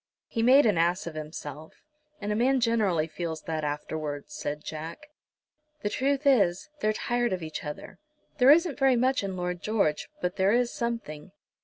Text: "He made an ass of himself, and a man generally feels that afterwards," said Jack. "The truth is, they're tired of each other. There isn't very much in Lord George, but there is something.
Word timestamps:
"He 0.25 0.41
made 0.41 0.65
an 0.65 0.79
ass 0.79 1.05
of 1.05 1.13
himself, 1.13 1.83
and 2.19 2.31
a 2.31 2.35
man 2.35 2.59
generally 2.59 3.05
feels 3.05 3.43
that 3.43 3.63
afterwards," 3.63 4.33
said 4.33 4.63
Jack. 4.63 5.09
"The 5.83 5.91
truth 5.91 6.25
is, 6.25 6.69
they're 6.79 6.91
tired 6.91 7.33
of 7.33 7.43
each 7.43 7.63
other. 7.63 7.99
There 8.39 8.49
isn't 8.49 8.79
very 8.79 8.95
much 8.95 9.23
in 9.23 9.37
Lord 9.37 9.61
George, 9.61 10.09
but 10.19 10.37
there 10.37 10.53
is 10.53 10.71
something. 10.73 11.33